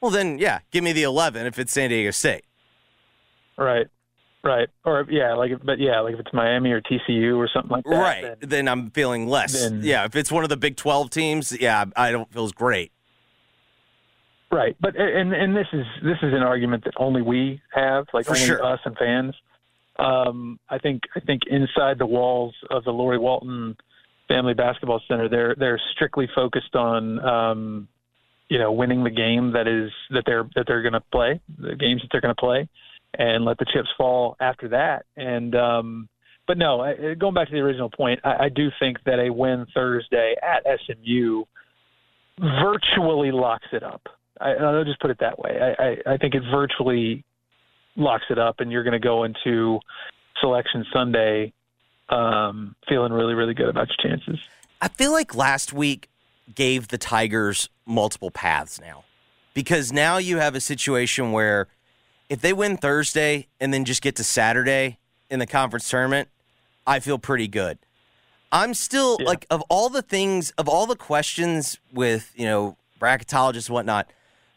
Well, 0.00 0.12
then 0.12 0.38
yeah, 0.38 0.60
give 0.70 0.84
me 0.84 0.92
the 0.92 1.02
eleven 1.02 1.46
if 1.46 1.58
it's 1.58 1.72
San 1.72 1.90
Diego 1.90 2.12
State. 2.12 2.44
Right. 3.58 3.88
Right. 4.44 4.68
Or 4.84 5.04
yeah, 5.10 5.34
like 5.34 5.50
but 5.64 5.80
yeah, 5.80 5.98
like 5.98 6.14
if 6.14 6.20
it's 6.20 6.32
Miami 6.32 6.70
or 6.70 6.80
TCU 6.80 7.36
or 7.36 7.48
something 7.52 7.72
like 7.72 7.84
that. 7.86 7.90
Right. 7.90 8.22
Then, 8.38 8.48
then 8.48 8.68
I'm 8.68 8.90
feeling 8.92 9.26
less. 9.26 9.60
Then, 9.60 9.80
yeah, 9.82 10.04
if 10.04 10.14
it's 10.14 10.30
one 10.30 10.44
of 10.44 10.48
the 10.48 10.56
Big 10.56 10.76
12 10.76 11.10
teams, 11.10 11.50
yeah, 11.58 11.86
I 11.96 12.12
don't 12.12 12.32
feel 12.32 12.44
as 12.44 12.52
great. 12.52 12.92
Right, 14.50 14.76
but 14.80 14.96
and 14.96 15.32
and 15.32 15.56
this 15.56 15.66
is 15.72 15.84
this 16.02 16.18
is 16.22 16.32
an 16.32 16.42
argument 16.42 16.84
that 16.84 16.94
only 16.96 17.22
we 17.22 17.60
have, 17.74 18.06
like 18.12 18.26
For 18.26 18.32
only 18.32 18.46
sure. 18.46 18.64
us 18.64 18.80
and 18.84 18.96
fans. 18.96 19.34
Um, 19.98 20.58
I 20.68 20.78
think 20.78 21.02
I 21.16 21.20
think 21.20 21.42
inside 21.48 21.98
the 21.98 22.06
walls 22.06 22.54
of 22.70 22.84
the 22.84 22.92
Laurie 22.92 23.18
Walton 23.18 23.76
Family 24.28 24.54
Basketball 24.54 25.00
Center, 25.08 25.28
they're 25.28 25.54
they're 25.58 25.80
strictly 25.94 26.28
focused 26.34 26.74
on 26.76 27.18
um, 27.24 27.88
you 28.48 28.58
know 28.58 28.72
winning 28.72 29.02
the 29.02 29.10
game 29.10 29.52
that 29.52 29.66
is 29.66 29.90
that 30.10 30.24
they're 30.26 30.48
that 30.54 30.66
they're 30.66 30.82
going 30.82 30.92
to 30.92 31.02
play, 31.12 31.40
the 31.58 31.74
games 31.74 32.02
that 32.02 32.08
they're 32.12 32.20
going 32.20 32.34
to 32.34 32.40
play, 32.40 32.68
and 33.18 33.44
let 33.44 33.58
the 33.58 33.66
chips 33.72 33.88
fall 33.96 34.36
after 34.40 34.68
that. 34.68 35.06
And 35.16 35.54
um, 35.54 36.08
but 36.46 36.58
no, 36.58 36.80
I, 36.80 37.14
going 37.14 37.34
back 37.34 37.48
to 37.48 37.54
the 37.54 37.60
original 37.60 37.90
point, 37.90 38.20
I, 38.24 38.44
I 38.44 38.48
do 38.48 38.70
think 38.78 38.98
that 39.04 39.18
a 39.18 39.32
win 39.32 39.66
Thursday 39.74 40.34
at 40.42 40.64
SMU 40.86 41.44
virtually 42.38 43.30
locks 43.30 43.66
it 43.72 43.82
up. 43.82 44.02
I, 44.40 44.52
I'll 44.54 44.84
just 44.84 45.00
put 45.00 45.10
it 45.10 45.18
that 45.20 45.38
way. 45.38 45.58
I, 45.60 45.82
I, 45.82 46.14
I 46.14 46.16
think 46.16 46.34
it 46.34 46.42
virtually 46.50 47.24
locks 47.96 48.24
it 48.30 48.38
up, 48.38 48.60
and 48.60 48.72
you're 48.72 48.82
going 48.82 48.92
to 48.92 48.98
go 48.98 49.24
into 49.24 49.80
Selection 50.40 50.84
Sunday 50.92 51.52
um, 52.08 52.74
feeling 52.88 53.12
really, 53.12 53.34
really 53.34 53.54
good 53.54 53.68
about 53.68 53.88
your 53.88 54.10
chances. 54.10 54.40
I 54.80 54.88
feel 54.88 55.12
like 55.12 55.34
last 55.34 55.72
week 55.72 56.10
gave 56.54 56.88
the 56.88 56.98
Tigers 56.98 57.68
multiple 57.86 58.30
paths 58.30 58.80
now 58.80 59.04
because 59.54 59.92
now 59.92 60.18
you 60.18 60.38
have 60.38 60.54
a 60.54 60.60
situation 60.60 61.32
where 61.32 61.68
if 62.28 62.40
they 62.40 62.52
win 62.52 62.76
Thursday 62.76 63.46
and 63.60 63.72
then 63.72 63.84
just 63.84 64.02
get 64.02 64.16
to 64.16 64.24
Saturday 64.24 64.98
in 65.30 65.38
the 65.38 65.46
conference 65.46 65.88
tournament, 65.88 66.28
I 66.86 67.00
feel 67.00 67.18
pretty 67.18 67.48
good. 67.48 67.78
I'm 68.52 68.74
still 68.74 69.16
yeah. 69.20 69.26
like 69.26 69.46
of 69.50 69.62
all 69.68 69.88
the 69.88 70.02
things 70.02 70.50
of 70.52 70.68
all 70.68 70.86
the 70.86 70.96
questions 70.96 71.78
with 71.92 72.32
you 72.36 72.44
know 72.44 72.76
bracketologists 73.00 73.68
and 73.68 73.74
whatnot, 73.74 74.10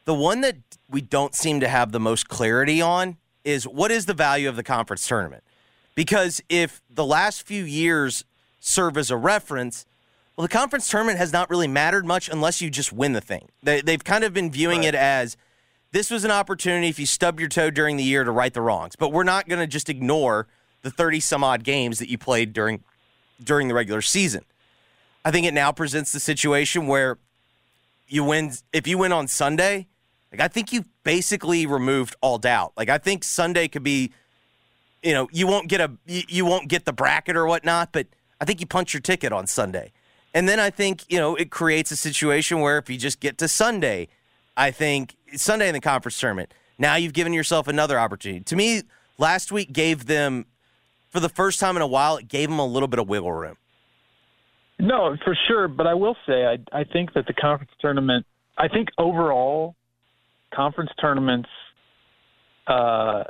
the 0.07 0.13
one 0.13 0.39
that 0.39 0.55
we 0.89 1.01
don't 1.01 1.35
seem 1.35 1.59
to 1.59 1.67
have 1.67 1.91
the 1.91 1.99
most 1.99 2.29
clarity 2.29 2.81
on 2.81 3.17
is 3.43 3.65
what 3.67 3.91
is 3.91 4.05
the 4.05 4.13
value 4.13 4.47
of 4.47 4.55
the 4.55 4.63
conference 4.63 5.05
tournament? 5.05 5.43
Because 5.95 6.41
if 6.47 6.81
the 6.89 7.05
last 7.05 7.45
few 7.45 7.65
years 7.65 8.23
serve 8.61 8.95
as 8.95 9.11
a 9.11 9.17
reference, 9.17 9.85
well, 10.37 10.47
the 10.47 10.53
conference 10.53 10.89
tournament 10.89 11.17
has 11.17 11.33
not 11.33 11.49
really 11.49 11.67
mattered 11.67 12.05
much 12.05 12.29
unless 12.29 12.61
you 12.61 12.69
just 12.69 12.93
win 12.93 13.11
the 13.11 13.19
thing. 13.19 13.49
They, 13.61 13.81
have 13.85 14.05
kind 14.05 14.23
of 14.23 14.33
been 14.33 14.49
viewing 14.49 14.79
right. 14.79 14.89
it 14.89 14.95
as 14.95 15.35
this 15.91 16.09
was 16.09 16.23
an 16.23 16.31
opportunity 16.31 16.87
if 16.87 16.99
you 16.99 17.05
stub 17.05 17.37
your 17.37 17.49
toe 17.49 17.69
during 17.69 17.97
the 17.97 18.03
year 18.03 18.23
to 18.23 18.31
right 18.31 18.53
the 18.53 18.61
wrongs. 18.61 18.95
But 18.95 19.11
we're 19.11 19.25
not 19.25 19.49
going 19.49 19.59
to 19.59 19.67
just 19.67 19.89
ignore 19.89 20.47
the 20.83 20.89
30 20.89 21.19
some 21.19 21.43
odd 21.43 21.65
games 21.65 21.99
that 21.99 22.07
you 22.07 22.17
played 22.17 22.53
during 22.53 22.81
during 23.43 23.67
the 23.67 23.73
regular 23.73 24.01
season. 24.01 24.45
I 25.25 25.31
think 25.31 25.45
it 25.45 25.53
now 25.53 25.73
presents 25.73 26.13
the 26.13 26.21
situation 26.21 26.87
where 26.87 27.17
you 28.07 28.23
win 28.23 28.53
if 28.71 28.87
you 28.87 28.97
win 28.97 29.11
on 29.11 29.27
Sunday, 29.27 29.87
like 30.31 30.41
I 30.41 30.48
think 30.48 30.74
you 30.74 30.84
basically 31.03 31.65
removed 31.65 32.15
all 32.22 32.38
doubt. 32.38 32.74
Like 32.75 32.89
I 32.89 32.98
think 32.98 33.24
Sunday 33.24 33.67
could 33.67 33.84
be 33.84 34.12
you 35.03 35.13
know, 35.13 35.27
you 35.31 35.48
won't 35.48 35.69
get 35.69 35.81
a 35.81 35.91
you 36.05 36.46
won't 36.46 36.67
get 36.67 36.86
the 36.86 36.93
bracket 36.93 37.36
or 37.36 37.46
whatnot, 37.46 37.91
but 37.91 38.07
I 38.41 38.46
think 38.46 38.60
you 38.60 38.67
punch 38.67 38.93
your 38.93 39.01
ticket 39.01 39.31
on 39.31 39.48
Sunday. 39.48 39.91
And 40.34 40.48
then 40.48 40.60
I 40.60 40.69
think, 40.69 41.05
you 41.10 41.17
know, 41.17 41.36
it 41.36 41.50
creates 41.50 41.91
a 41.91 41.96
situation 41.96 42.60
where 42.60 42.77
if 42.77 42.89
you 42.89 42.98
just 42.98 43.19
get 43.19 43.38
to 43.39 43.48
Sunday, 43.48 44.10
I 44.55 44.72
think 44.72 45.15
Sunday 45.36 45.67
in 45.67 45.74
the 45.74 45.79
conference 45.79 46.19
tournament, 46.19 46.53
now 46.77 46.96
you've 46.96 47.13
given 47.13 47.34
yourself 47.34 47.67
another 47.67 47.98
opportunity. 47.98 48.43
To 48.43 48.55
me, 48.55 48.84
last 49.17 49.51
week 49.51 49.72
gave 49.72 50.05
them 50.05 50.46
for 51.10 51.19
the 51.22 51.29
first 51.29 51.60
time 51.60 51.75
in 51.75 51.81
a 51.81 51.88
while, 51.88 52.17
it 52.17 52.27
gave 52.27 52.50
them 52.50 52.60
a 52.60 52.65
little 52.65 52.88
bit 52.88 53.00
of 53.00 53.07
wiggle 53.07 53.31
room. 53.31 53.55
No, 54.77 55.15
for 55.24 55.36
sure. 55.48 55.67
But 55.67 55.88
I 55.88 55.93
will 55.93 56.17
say, 56.27 56.46
I, 56.46 56.57
I 56.77 56.84
think 56.84 57.13
that 57.13 57.25
the 57.25 57.34
conference 57.34 57.72
tournament, 57.79 58.25
I 58.57 58.67
think 58.67 58.89
overall, 58.98 59.76
conference 60.53 60.91
tournaments, 60.99 61.49
uh, 62.67 63.23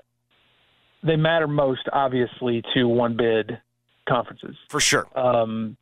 they 1.03 1.15
matter 1.15 1.47
most, 1.47 1.88
obviously, 1.91 2.63
to 2.75 2.88
one 2.88 3.15
bid 3.15 3.59
conferences. 4.07 4.55
For 4.69 4.79
sure. 4.79 5.07
Um, 5.17 5.77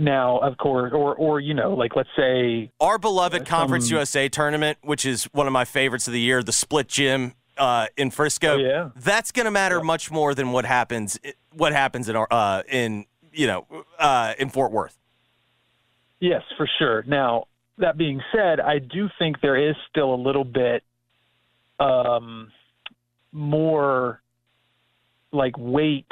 now, 0.00 0.38
of 0.38 0.56
course, 0.56 0.92
or 0.94 1.14
or 1.14 1.40
you 1.40 1.54
know, 1.54 1.74
like 1.74 1.94
let's 1.96 2.08
say 2.16 2.70
our 2.80 2.98
beloved 2.98 3.42
uh, 3.42 3.44
Conference 3.44 3.90
USA 3.90 4.28
tournament, 4.28 4.78
which 4.82 5.04
is 5.04 5.24
one 5.32 5.46
of 5.46 5.52
my 5.52 5.64
favorites 5.64 6.06
of 6.06 6.14
the 6.14 6.20
year, 6.20 6.42
the 6.42 6.52
split 6.52 6.88
gym 6.88 7.34
uh, 7.58 7.86
in 7.96 8.10
Frisco. 8.10 8.54
Oh, 8.54 8.56
yeah. 8.56 8.88
That's 8.96 9.32
going 9.32 9.44
to 9.44 9.50
matter 9.50 9.76
yep. 9.76 9.84
much 9.84 10.10
more 10.10 10.34
than 10.34 10.52
what 10.52 10.64
happens 10.64 11.18
what 11.52 11.72
happens 11.72 12.08
in 12.08 12.16
our 12.16 12.26
uh, 12.30 12.62
in 12.70 13.04
you 13.32 13.46
know 13.46 13.66
uh, 13.98 14.34
in 14.38 14.48
Fort 14.48 14.72
Worth. 14.72 14.98
Yes, 16.20 16.42
for 16.56 16.68
sure. 16.78 17.02
Now 17.06 17.44
that 17.78 17.96
being 17.96 18.20
said, 18.34 18.60
I 18.60 18.78
do 18.78 19.08
think 19.18 19.36
there 19.40 19.70
is 19.70 19.74
still 19.90 20.14
a 20.14 20.16
little 20.16 20.44
bit 20.44 20.82
um, 21.80 22.50
more 23.32 24.20
like 25.32 25.54
weight 25.58 26.06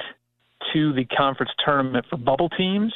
to 0.72 0.92
the 0.92 1.04
conference 1.04 1.52
tournament 1.64 2.06
for 2.08 2.16
bubble 2.16 2.48
teams. 2.50 2.92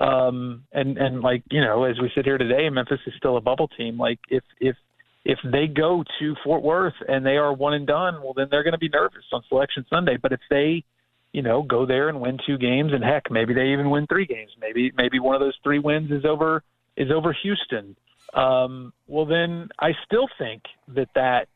Um, 0.00 0.64
and 0.72 0.96
and 0.96 1.20
like 1.20 1.42
you 1.50 1.60
know, 1.60 1.84
as 1.84 1.96
we 2.00 2.10
sit 2.14 2.24
here 2.24 2.38
today, 2.38 2.70
Memphis 2.70 3.00
is 3.06 3.12
still 3.18 3.36
a 3.36 3.40
bubble 3.40 3.68
team. 3.68 3.98
Like 3.98 4.18
if 4.30 4.42
if 4.58 4.76
if 5.24 5.38
they 5.44 5.66
go 5.66 6.02
to 6.18 6.34
Fort 6.42 6.62
Worth 6.62 6.94
and 7.06 7.24
they 7.26 7.36
are 7.36 7.52
one 7.52 7.74
and 7.74 7.86
done, 7.86 8.22
well, 8.22 8.32
then 8.34 8.46
they're 8.50 8.62
going 8.62 8.72
to 8.72 8.78
be 8.78 8.88
nervous 8.88 9.24
on 9.32 9.42
Selection 9.48 9.84
Sunday. 9.90 10.16
But 10.16 10.32
if 10.32 10.40
they, 10.48 10.84
you 11.32 11.42
know, 11.42 11.62
go 11.62 11.84
there 11.84 12.08
and 12.08 12.18
win 12.18 12.38
two 12.46 12.56
games, 12.56 12.92
and 12.94 13.04
heck, 13.04 13.30
maybe 13.30 13.52
they 13.52 13.72
even 13.72 13.90
win 13.90 14.06
three 14.06 14.24
games. 14.24 14.50
Maybe 14.58 14.90
maybe 14.96 15.18
one 15.18 15.34
of 15.34 15.40
those 15.40 15.58
three 15.62 15.78
wins 15.78 16.10
is 16.10 16.24
over 16.24 16.62
is 17.00 17.10
over 17.10 17.32
Houston. 17.42 17.96
Um, 18.34 18.92
well, 19.08 19.26
then 19.26 19.68
I 19.78 19.92
still 20.04 20.28
think 20.38 20.62
that 20.88 21.08
that 21.14 21.48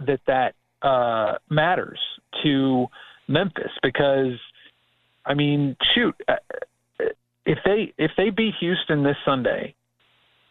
that 0.00 0.20
that 0.26 0.54
uh, 0.86 1.38
matters 1.48 2.00
to 2.42 2.86
Memphis 3.28 3.70
because, 3.82 4.38
I 5.24 5.34
mean, 5.34 5.76
shoot, 5.94 6.14
uh, 6.28 6.34
if 7.46 7.58
they 7.64 7.94
if 7.96 8.10
they 8.16 8.30
beat 8.30 8.54
Houston 8.60 9.02
this 9.02 9.16
Sunday 9.24 9.74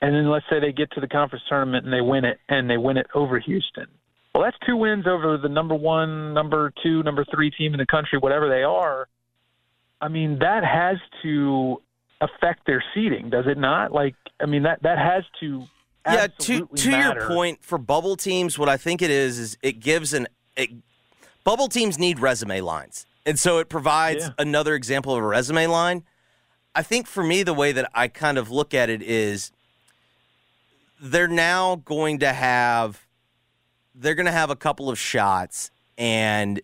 and 0.02 0.16
then 0.16 0.30
let's 0.30 0.46
say 0.50 0.60
they 0.60 0.72
get 0.72 0.92
to 0.92 1.00
the 1.00 1.08
conference 1.08 1.44
tournament 1.48 1.86
and 1.86 1.94
they 1.94 2.02
win 2.02 2.26
it 2.26 2.40
and 2.50 2.70
they 2.70 2.78
win 2.78 2.98
it 2.98 3.08
over 3.14 3.40
Houston. 3.40 3.88
Well, 4.34 4.44
that's 4.44 4.58
two 4.66 4.78
wins 4.78 5.06
over 5.08 5.38
the 5.38 5.50
number 5.50 5.76
one, 5.76 6.34
number 6.34 6.74
two, 6.82 7.04
number 7.04 7.26
three 7.32 7.52
team 7.52 7.74
in 7.74 7.80
the 7.80 7.86
country, 7.86 8.18
whatever 8.18 8.50
they 8.50 8.64
are. 8.64 9.08
I 10.00 10.08
mean, 10.08 10.40
that 10.40 10.64
has 10.64 10.98
to 11.22 11.82
affect 12.22 12.66
their 12.66 12.84
seeding, 12.94 13.30
does 13.30 13.46
it 13.48 13.58
not? 13.58 13.92
Like, 13.92 14.16
I 14.40 14.46
mean, 14.46 14.64
that 14.64 14.82
that 14.84 14.98
has 14.98 15.24
to. 15.42 15.66
Yeah, 16.06 16.28
to 16.28 16.68
to 16.68 16.90
matter. 16.90 17.20
your 17.20 17.28
point, 17.28 17.64
for 17.64 17.78
bubble 17.78 18.16
teams, 18.16 18.58
what 18.58 18.70
I 18.70 18.78
think 18.78 19.02
it 19.04 19.12
is 19.12 19.38
is 19.38 19.58
it 19.62 19.80
gives 19.80 20.14
an 20.14 20.28
it, 20.56 20.70
bubble 21.44 21.68
teams 21.68 22.00
need 22.00 22.20
resume 22.20 22.62
lines, 22.62 23.06
and 23.26 23.38
so 23.38 23.60
it 23.60 23.70
provides 23.70 24.24
yeah. 24.24 24.32
another 24.40 24.74
example 24.74 25.14
of 25.14 25.24
a 25.24 25.28
resume 25.28 25.68
line. 25.68 26.04
I 26.74 26.82
think 26.82 27.06
for 27.06 27.24
me, 27.24 27.44
the 27.44 27.54
way 27.54 27.72
that 27.72 27.90
I 27.94 28.08
kind 28.08 28.38
of 28.38 28.50
look 28.50 28.74
at 28.74 28.90
it 28.90 29.04
is 29.04 29.52
they're 31.02 31.28
now 31.28 31.78
going 31.78 32.20
to 32.20 32.32
have 32.32 33.06
they're 33.96 34.16
going 34.16 34.28
to 34.28 34.32
have 34.32 34.50
a 34.50 34.56
couple 34.56 34.90
of 34.90 34.98
shots 34.98 35.72
and 35.98 36.62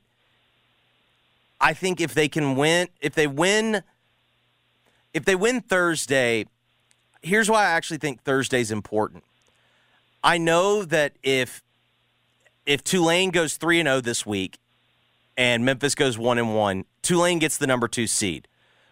I 1.59 1.73
think 1.73 1.99
if 1.99 2.13
they 2.13 2.29
can 2.29 2.55
win 2.55 2.87
if 3.01 3.15
they 3.15 3.25
win 3.25 3.81
if 5.17 5.25
they 5.25 5.35
win 5.35 5.61
Thursday 5.61 6.45
here's 7.21 7.49
why 7.49 7.63
I 7.63 7.71
actually 7.71 7.97
think 7.97 8.23
Thursday's 8.23 8.71
important. 8.71 9.23
I 10.23 10.37
know 10.37 10.83
that 10.83 11.13
if 11.23 11.61
if 12.65 12.83
Tulane 12.83 13.29
goes 13.29 13.55
3 13.55 13.81
and 13.81 13.87
0 13.87 14.01
this 14.01 14.25
week 14.25 14.59
and 15.37 15.63
Memphis 15.63 15.95
goes 15.95 16.17
1 16.17 16.37
and 16.37 16.55
1, 16.55 16.85
Tulane 17.01 17.39
gets 17.39 17.57
the 17.57 17.67
number 17.67 17.87
2 17.87 18.07
seed. 18.07 18.47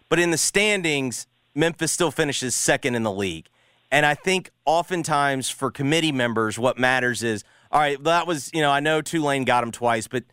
But 0.08 0.18
in 0.18 0.30
the 0.30 0.38
standings, 0.38 1.26
Memphis 1.54 1.92
still 1.92 2.10
finishes 2.10 2.56
second 2.56 2.94
in 2.94 3.02
the 3.02 3.12
league. 3.12 3.48
And 3.90 4.06
I 4.06 4.14
think 4.14 4.50
oftentimes 4.64 5.50
for 5.50 5.70
committee 5.70 6.12
members, 6.12 6.58
what 6.58 6.78
matters 6.78 7.22
is 7.22 7.44
all 7.70 7.80
right. 7.80 8.02
That 8.04 8.26
was 8.26 8.50
you 8.54 8.62
know 8.62 8.70
I 8.70 8.80
know 8.80 9.02
Tulane 9.02 9.44
got 9.44 9.62
them 9.62 9.72
twice, 9.72 10.06
but 10.08 10.24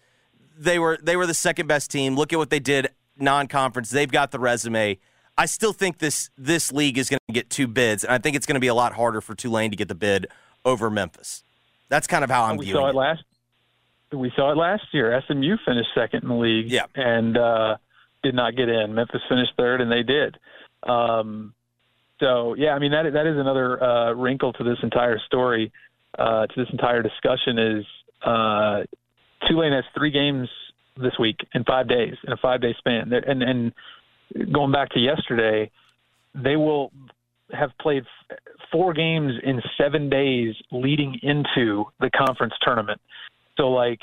they 0.57 0.79
were 0.79 0.97
they 1.01 1.15
were 1.15 1.25
the 1.25 1.33
second 1.33 1.67
best 1.67 1.91
team. 1.91 2.15
Look 2.15 2.31
at 2.31 2.39
what 2.39 2.49
they 2.49 2.59
did 2.59 2.89
non-conference. 3.17 3.89
They've 3.89 4.11
got 4.11 4.31
the 4.31 4.39
resume. 4.39 4.99
I 5.37 5.45
still 5.47 5.73
think 5.73 5.97
this 5.97 6.29
this 6.37 6.71
league 6.71 6.97
is 6.97 7.09
going 7.09 7.19
to 7.27 7.33
get 7.33 7.49
two 7.49 7.67
bids, 7.67 8.03
and 8.03 8.13
I 8.13 8.17
think 8.17 8.35
it's 8.35 8.45
going 8.45 8.55
to 8.55 8.61
be 8.61 8.67
a 8.67 8.75
lot 8.75 8.93
harder 8.93 9.21
for 9.21 9.35
Tulane 9.35 9.71
to 9.71 9.77
get 9.77 9.87
the 9.87 9.95
bid 9.95 10.27
over 10.63 10.89
Memphis. 10.89 11.43
That's 11.89 12.07
kind 12.07 12.23
of 12.23 12.29
how 12.29 12.43
I'm 12.43 12.57
we 12.57 12.65
viewing 12.65 12.81
saw 12.81 12.89
it, 12.89 12.95
last. 12.95 13.23
We 14.11 14.31
saw 14.35 14.51
it 14.51 14.57
last 14.57 14.83
year. 14.91 15.21
SMU 15.27 15.57
finished 15.65 15.89
second 15.95 16.23
in 16.23 16.29
the 16.29 16.35
league, 16.35 16.71
yeah. 16.71 16.85
and 16.95 17.35
uh, 17.35 17.77
did 18.21 18.35
not 18.35 18.55
get 18.55 18.69
in. 18.69 18.93
Memphis 18.93 19.21
finished 19.27 19.53
third, 19.57 19.81
and 19.81 19.91
they 19.91 20.03
did. 20.03 20.37
Um, 20.83 21.53
so 22.19 22.53
yeah, 22.53 22.71
I 22.71 22.79
mean 22.79 22.91
that 22.91 23.11
that 23.13 23.27
is 23.27 23.37
another 23.37 23.83
uh, 23.83 24.13
wrinkle 24.13 24.53
to 24.53 24.63
this 24.63 24.77
entire 24.83 25.19
story, 25.25 25.71
uh, 26.17 26.45
to 26.45 26.53
this 26.55 26.69
entire 26.71 27.01
discussion 27.01 27.57
is 27.57 27.85
uh, 28.23 28.83
Tulane 29.47 29.73
has 29.73 29.83
three 29.95 30.11
games 30.11 30.47
this 30.95 31.13
week 31.19 31.37
in 31.53 31.63
five 31.63 31.89
days 31.89 32.13
in 32.23 32.33
a 32.33 32.37
five 32.37 32.61
day 32.61 32.75
span, 32.77 33.11
and 33.11 33.41
and 33.41 33.73
going 34.51 34.71
back 34.71 34.89
to 34.91 34.99
yesterday, 34.99 35.71
they 36.35 36.55
will 36.55 36.91
have 37.51 37.71
played 37.79 38.03
four 38.71 38.93
games 38.93 39.33
in 39.43 39.61
seven 39.77 40.09
days 40.09 40.55
leading 40.71 41.19
into 41.21 41.85
the 41.99 42.09
conference 42.09 42.53
tournament. 42.61 42.99
So 43.57 43.69
like. 43.69 43.99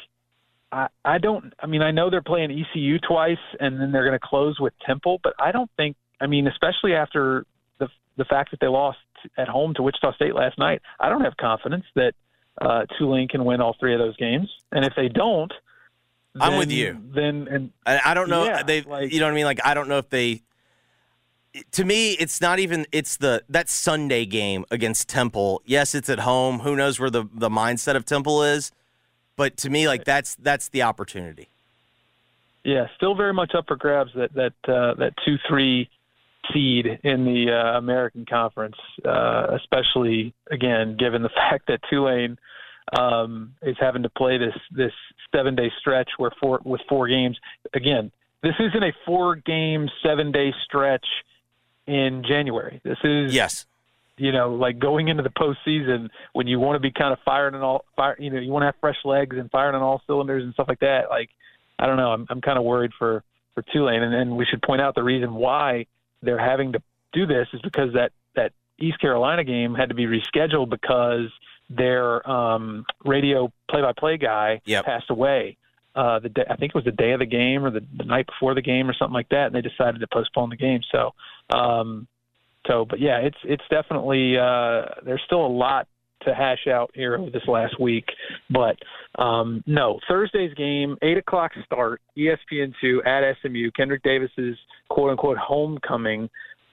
I, 0.72 0.86
I 1.04 1.18
don't. 1.18 1.52
I 1.58 1.66
mean, 1.66 1.82
I 1.82 1.90
know 1.90 2.10
they're 2.10 2.22
playing 2.22 2.52
ECU 2.52 3.00
twice, 3.00 3.42
and 3.58 3.80
then 3.80 3.90
they're 3.90 4.04
going 4.06 4.16
to 4.16 4.24
close 4.24 4.60
with 4.60 4.72
Temple. 4.86 5.18
But 5.20 5.34
I 5.40 5.50
don't 5.50 5.68
think. 5.76 5.96
I 6.20 6.28
mean, 6.28 6.46
especially 6.46 6.94
after 6.94 7.44
the 7.80 7.88
the 8.16 8.24
fact 8.24 8.52
that 8.52 8.60
they 8.60 8.68
lost 8.68 8.98
at 9.36 9.48
home 9.48 9.74
to 9.74 9.82
Wichita 9.82 10.14
State 10.14 10.34
last 10.34 10.58
night, 10.58 10.80
I 11.00 11.08
don't 11.08 11.22
have 11.22 11.36
confidence 11.38 11.84
that 11.96 12.12
uh, 12.60 12.82
Tulane 12.98 13.26
can 13.26 13.44
win 13.44 13.60
all 13.60 13.76
three 13.80 13.94
of 13.94 13.98
those 13.98 14.16
games. 14.16 14.48
And 14.70 14.84
if 14.84 14.92
they 14.96 15.08
don't, 15.08 15.52
I'm 16.38 16.58
with 16.58 16.70
you. 16.70 17.00
Then 17.12 17.48
and 17.50 17.72
I, 17.84 18.00
I 18.06 18.14
don't 18.14 18.28
know. 18.28 18.44
Yeah, 18.44 18.62
they, 18.62 18.82
like, 18.82 19.12
you 19.12 19.20
know 19.20 19.26
what 19.26 19.32
I 19.32 19.34
mean? 19.34 19.44
Like 19.46 19.60
I 19.64 19.74
don't 19.74 19.88
know 19.88 19.98
if 19.98 20.08
they. 20.10 20.42
to 21.72 21.84
me, 21.84 22.12
it's 22.12 22.40
not 22.40 22.58
even 22.58 22.86
it's 22.92 23.16
the 23.16 23.42
that 23.48 23.68
Sunday 23.68 24.26
game 24.26 24.64
against 24.70 25.08
Temple. 25.08 25.62
Yes, 25.64 25.94
it's 25.94 26.08
at 26.08 26.20
home. 26.20 26.60
Who 26.60 26.76
knows 26.76 27.00
where 27.00 27.10
the 27.10 27.24
the 27.32 27.48
mindset 27.48 27.96
of 27.96 28.04
Temple 28.04 28.42
is? 28.42 28.70
But 29.36 29.56
to 29.58 29.70
me, 29.70 29.88
like 29.88 30.04
that's 30.04 30.36
that's 30.36 30.68
the 30.68 30.82
opportunity. 30.82 31.48
Yeah, 32.62 32.88
still 32.96 33.14
very 33.14 33.32
much 33.32 33.54
up 33.54 33.66
for 33.66 33.76
grabs 33.76 34.12
that 34.14 34.32
that 34.34 34.52
uh, 34.68 34.94
that 34.94 35.14
two 35.24 35.38
three 35.48 35.88
seed 36.52 37.00
in 37.02 37.24
the 37.24 37.50
uh, 37.50 37.78
American 37.78 38.26
Conference, 38.26 38.76
uh, 39.04 39.46
especially 39.50 40.34
again 40.50 40.96
given 40.96 41.22
the 41.22 41.28
fact 41.50 41.68
that 41.68 41.80
Tulane 41.88 42.38
um, 42.98 43.54
is 43.62 43.76
having 43.80 44.02
to 44.02 44.10
play 44.10 44.38
this 44.38 44.54
this 44.70 44.92
seven 45.34 45.54
day 45.54 45.70
stretch 45.80 46.10
where 46.16 46.30
four 46.40 46.60
with 46.64 46.80
four 46.88 47.08
games. 47.08 47.38
Again, 47.74 48.10
this 48.42 48.54
isn't 48.58 48.82
a 48.82 48.92
four 49.06 49.36
game 49.36 49.88
seven 50.02 50.32
day 50.32 50.52
stretch 50.64 51.06
in 51.86 52.24
January. 52.26 52.80
This 52.84 52.98
is 53.04 53.34
yes. 53.34 53.66
You 54.16 54.32
know, 54.32 54.52
like 54.52 54.78
going 54.78 55.08
into 55.08 55.22
the 55.22 55.30
postseason 55.30 56.10
when 56.34 56.46
you 56.46 56.60
want 56.60 56.76
to 56.76 56.80
be 56.80 56.90
kind 56.90 57.10
of 57.10 57.18
firing 57.24 57.54
and 57.54 57.64
all 57.64 57.86
fire. 57.96 58.16
You 58.18 58.30
know, 58.30 58.38
you 58.38 58.50
want 58.50 58.62
to 58.62 58.66
have 58.66 58.74
fresh 58.80 58.98
legs 59.04 59.36
and 59.38 59.50
firing 59.50 59.74
on 59.74 59.82
all 59.82 60.02
cylinders 60.06 60.44
and 60.44 60.52
stuff 60.52 60.66
like 60.68 60.80
that. 60.80 61.08
Like, 61.08 61.30
I 61.78 61.86
don't 61.86 61.96
know. 61.96 62.10
I'm 62.10 62.26
I'm 62.28 62.40
kind 62.42 62.58
of 62.58 62.64
worried 62.64 62.90
for 62.98 63.22
for 63.54 63.64
Tulane, 63.72 64.02
and, 64.02 64.14
and 64.14 64.36
we 64.36 64.44
should 64.44 64.62
point 64.62 64.82
out 64.82 64.94
the 64.94 65.02
reason 65.02 65.34
why 65.34 65.86
they're 66.22 66.38
having 66.38 66.72
to 66.72 66.82
do 67.12 67.26
this 67.26 67.48
is 67.54 67.60
because 67.62 67.94
that 67.94 68.12
that 68.36 68.52
East 68.78 69.00
Carolina 69.00 69.42
game 69.42 69.74
had 69.74 69.88
to 69.88 69.94
be 69.94 70.06
rescheduled 70.06 70.68
because 70.68 71.30
their 71.70 72.28
um, 72.28 72.84
radio 73.04 73.50
play-by-play 73.70 74.18
guy 74.18 74.60
yep. 74.64 74.84
passed 74.84 75.10
away. 75.10 75.56
Uh, 75.94 76.18
the 76.20 76.28
day, 76.28 76.44
I 76.48 76.56
think 76.56 76.70
it 76.70 76.74
was 76.74 76.84
the 76.84 76.92
day 76.92 77.12
of 77.12 77.18
the 77.18 77.26
game 77.26 77.64
or 77.64 77.70
the, 77.70 77.80
the 77.96 78.04
night 78.04 78.26
before 78.26 78.54
the 78.54 78.62
game 78.62 78.88
or 78.88 78.94
something 78.94 79.14
like 79.14 79.28
that, 79.30 79.46
and 79.46 79.54
they 79.54 79.60
decided 79.60 80.00
to 80.00 80.06
postpone 80.12 80.50
the 80.50 80.56
game. 80.56 80.80
So, 80.92 81.10
um, 81.56 82.06
so, 82.66 82.84
but 82.88 83.00
yeah, 83.00 83.18
it's 83.18 83.36
it's 83.44 83.62
definitely 83.70 84.36
uh, 84.36 85.00
there's 85.04 85.22
still 85.26 85.44
a 85.44 85.48
lot 85.48 85.88
to 86.22 86.34
hash 86.34 86.66
out 86.68 86.90
here 86.94 87.16
over 87.16 87.30
this 87.30 87.42
last 87.48 87.80
week. 87.80 88.04
But 88.50 88.76
um, 89.20 89.64
no, 89.66 89.98
Thursday's 90.08 90.54
game, 90.54 90.96
eight 91.02 91.16
o'clock 91.16 91.52
start, 91.64 92.00
ESPN 92.16 92.74
two 92.80 93.02
at 93.04 93.22
SMU. 93.42 93.70
Kendrick 93.72 94.02
Davis's 94.02 94.56
quote 94.88 95.10
unquote 95.10 95.38
homecoming. 95.38 96.28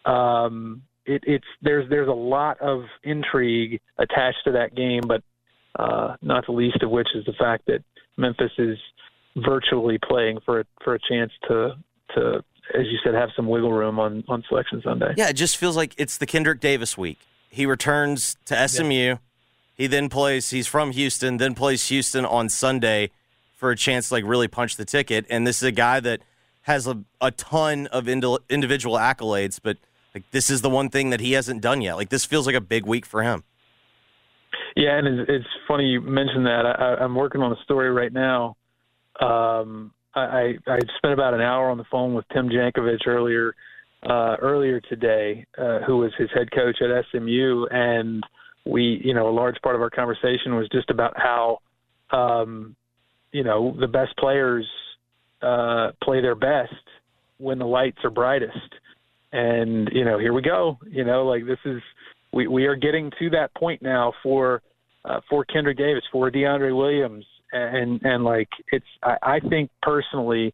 Um, 0.05 0.83
it, 1.07 1.23
it's 1.25 1.45
there's 1.61 1.89
there's 1.89 2.07
a 2.07 2.11
lot 2.11 2.59
of 2.61 2.83
intrigue 3.03 3.79
attached 3.97 4.39
to 4.45 4.51
that 4.51 4.75
game, 4.75 5.01
but 5.07 5.23
uh, 5.79 6.15
not 6.21 6.45
the 6.45 6.51
least 6.51 6.83
of 6.83 6.89
which 6.89 7.07
is 7.15 7.25
the 7.25 7.33
fact 7.33 7.65
that 7.67 7.83
Memphis 8.17 8.51
is 8.57 8.77
virtually 9.37 9.99
playing 10.07 10.39
for 10.45 10.61
a, 10.61 10.65
for 10.83 10.95
a 10.95 10.99
chance 11.09 11.31
to 11.47 11.75
to 12.15 12.43
as 12.77 12.85
you 12.87 12.97
said 13.03 13.13
have 13.13 13.29
some 13.35 13.47
wiggle 13.47 13.71
room 13.71 13.99
on 13.99 14.23
on 14.27 14.43
selection 14.47 14.81
Sunday. 14.83 15.13
Yeah, 15.17 15.29
it 15.29 15.33
just 15.33 15.57
feels 15.57 15.75
like 15.75 15.93
it's 15.97 16.17
the 16.17 16.25
Kendrick 16.25 16.59
Davis 16.59 16.97
week. 16.97 17.19
He 17.49 17.65
returns 17.65 18.35
to 18.45 18.67
SMU. 18.67 18.93
Yeah. 18.93 19.17
He 19.75 19.87
then 19.87 20.09
plays. 20.09 20.49
He's 20.49 20.67
from 20.67 20.91
Houston. 20.91 21.37
Then 21.37 21.55
plays 21.55 21.87
Houston 21.87 22.25
on 22.25 22.49
Sunday 22.49 23.11
for 23.55 23.71
a 23.71 23.75
chance 23.75 24.09
to 24.09 24.15
like 24.15 24.23
really 24.25 24.47
punch 24.47 24.75
the 24.75 24.85
ticket. 24.85 25.25
And 25.29 25.47
this 25.47 25.57
is 25.57 25.63
a 25.63 25.71
guy 25.71 25.99
that 25.99 26.21
has 26.63 26.85
a, 26.87 27.01
a 27.21 27.31
ton 27.31 27.87
of 27.87 28.07
individual 28.09 28.97
accolades, 28.97 29.59
but 29.61 29.77
like 30.17 30.31
this 30.31 30.49
is 30.49 30.61
the 30.61 30.69
one 30.69 30.89
thing 30.89 31.09
that 31.11 31.19
he 31.19 31.33
hasn't 31.33 31.61
done 31.61 31.81
yet. 31.81 31.95
Like 31.95 32.09
this 32.09 32.25
feels 32.25 32.45
like 32.45 32.55
a 32.55 32.61
big 32.61 32.85
week 32.85 33.05
for 33.05 33.23
him. 33.23 33.43
Yeah, 34.75 34.97
and 34.97 35.07
it's, 35.07 35.29
it's 35.29 35.47
funny 35.67 35.85
you 35.85 36.01
mentioned 36.01 36.45
that. 36.45 36.65
I, 36.65 37.03
I'm 37.03 37.15
working 37.15 37.41
on 37.41 37.51
a 37.51 37.63
story 37.63 37.89
right 37.91 38.13
now 38.13 38.55
um, 39.19 39.91
I, 40.15 40.55
I 40.67 40.79
spent 40.97 41.13
about 41.13 41.33
an 41.33 41.41
hour 41.41 41.69
on 41.69 41.77
the 41.77 41.83
phone 41.91 42.13
with 42.13 42.25
Tim 42.33 42.49
Jankovich 42.49 43.05
earlier 43.07 43.53
uh, 44.03 44.35
earlier 44.41 44.79
today, 44.81 45.45
uh, 45.57 45.79
who 45.79 45.97
was 45.97 46.11
his 46.17 46.29
head 46.33 46.51
coach 46.51 46.77
at 46.81 47.05
SMU, 47.11 47.65
and 47.71 48.23
we, 48.65 49.01
you 49.03 49.13
know, 49.13 49.27
a 49.27 49.31
large 49.31 49.59
part 49.63 49.75
of 49.75 49.81
our 49.81 49.89
conversation 49.89 50.55
was 50.55 50.69
just 50.71 50.89
about 50.91 51.13
how, 51.17 51.59
um, 52.11 52.75
you 53.31 53.43
know, 53.43 53.75
the 53.79 53.87
best 53.87 54.15
players 54.17 54.67
uh, 55.41 55.91
play 56.03 56.21
their 56.21 56.35
best 56.35 56.73
when 57.37 57.57
the 57.57 57.65
lights 57.65 57.97
are 58.03 58.11
brightest, 58.11 58.75
and 59.37 59.89
you 59.93 60.03
know, 60.03 60.17
here 60.17 60.33
we 60.33 60.41
go. 60.41 60.79
You 60.89 61.05
know, 61.05 61.25
like 61.25 61.45
this 61.45 61.59
is 61.65 61.81
we 62.33 62.47
we 62.47 62.65
are 62.65 62.75
getting 62.75 63.11
to 63.19 63.29
that 63.31 63.53
point 63.55 63.81
now 63.81 64.13
for 64.23 64.63
uh, 65.05 65.19
for 65.29 65.45
Kendrick 65.45 65.77
Davis, 65.77 66.03
for 66.11 66.31
DeAndre 66.31 66.75
Williams, 66.75 67.25
and 67.51 68.01
and 68.03 68.23
like 68.23 68.49
it's 68.71 68.85
I, 69.03 69.17
I 69.21 69.39
think 69.39 69.69
personally 69.83 70.53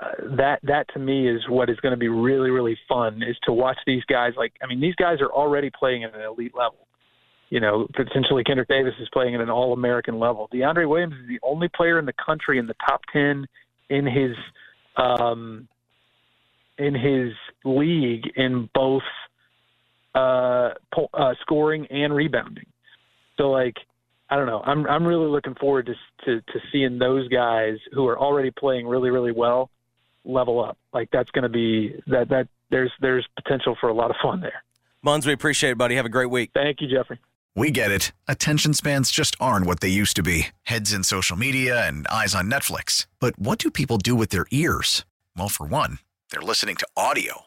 uh, 0.00 0.36
that 0.36 0.60
that 0.62 0.86
to 0.94 1.00
me 1.00 1.28
is 1.28 1.42
what 1.48 1.68
is 1.68 1.76
going 1.80 1.90
to 1.90 1.98
be 1.98 2.08
really 2.08 2.50
really 2.50 2.78
fun 2.88 3.22
is 3.22 3.36
to 3.46 3.52
watch 3.52 3.78
these 3.84 4.04
guys 4.04 4.32
like 4.36 4.52
I 4.62 4.66
mean 4.66 4.80
these 4.80 4.94
guys 4.94 5.20
are 5.20 5.32
already 5.32 5.70
playing 5.76 6.04
at 6.04 6.14
an 6.14 6.20
elite 6.20 6.54
level. 6.54 6.86
You 7.48 7.58
know, 7.58 7.88
potentially 7.96 8.44
Kendrick 8.44 8.68
Davis 8.68 8.94
is 9.00 9.08
playing 9.12 9.34
at 9.34 9.40
an 9.40 9.50
all 9.50 9.72
American 9.72 10.20
level. 10.20 10.48
DeAndre 10.54 10.88
Williams 10.88 11.14
is 11.14 11.26
the 11.26 11.40
only 11.42 11.66
player 11.66 11.98
in 11.98 12.06
the 12.06 12.14
country 12.24 12.60
in 12.60 12.68
the 12.68 12.76
top 12.88 13.00
ten 13.12 13.44
in 13.88 14.06
his 14.06 14.36
um, 14.96 15.66
in 16.78 16.94
his 16.94 17.32
league 17.64 18.24
in 18.36 18.68
both 18.74 19.02
uh, 20.14 20.70
po- 20.94 21.10
uh, 21.14 21.34
scoring 21.42 21.86
and 21.86 22.14
rebounding. 22.14 22.66
So 23.36 23.50
like 23.50 23.76
I 24.28 24.36
don't 24.36 24.46
know. 24.46 24.60
I'm 24.64 24.86
I'm 24.86 25.06
really 25.06 25.26
looking 25.26 25.54
forward 25.54 25.86
to 25.86 25.94
to 26.24 26.40
to 26.40 26.60
seeing 26.72 26.98
those 26.98 27.28
guys 27.28 27.76
who 27.92 28.06
are 28.06 28.18
already 28.18 28.50
playing 28.50 28.86
really 28.86 29.10
really 29.10 29.32
well 29.32 29.70
level 30.24 30.62
up. 30.62 30.78
Like 30.92 31.08
that's 31.12 31.30
going 31.30 31.42
to 31.42 31.48
be 31.48 32.00
that 32.06 32.28
that 32.28 32.48
there's 32.70 32.92
there's 33.00 33.26
potential 33.36 33.76
for 33.80 33.88
a 33.88 33.94
lot 33.94 34.10
of 34.10 34.16
fun 34.22 34.40
there. 34.40 34.62
Munz, 35.02 35.26
we 35.26 35.32
appreciate 35.32 35.70
it, 35.70 35.78
buddy. 35.78 35.96
Have 35.96 36.06
a 36.06 36.10
great 36.10 36.30
week. 36.30 36.50
Thank 36.54 36.80
you, 36.80 36.88
Jeffrey. 36.88 37.18
We 37.56 37.70
get 37.70 37.90
it. 37.90 38.12
Attention 38.28 38.74
spans 38.74 39.10
just 39.10 39.34
aren't 39.40 39.66
what 39.66 39.80
they 39.80 39.88
used 39.88 40.14
to 40.16 40.22
be. 40.22 40.48
Heads 40.62 40.92
in 40.92 41.02
social 41.02 41.36
media 41.36 41.86
and 41.86 42.06
eyes 42.08 42.34
on 42.34 42.50
Netflix. 42.50 43.06
But 43.18 43.38
what 43.38 43.58
do 43.58 43.70
people 43.70 43.98
do 43.98 44.14
with 44.14 44.30
their 44.30 44.46
ears? 44.50 45.04
Well, 45.36 45.48
for 45.48 45.66
one, 45.66 45.98
they're 46.30 46.40
listening 46.40 46.76
to 46.76 46.86
audio. 46.96 47.46